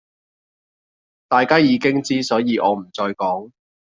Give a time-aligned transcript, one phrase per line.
[1.27, 3.51] 大家已經知,所以我唔再講